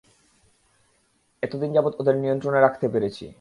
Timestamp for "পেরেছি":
2.93-3.25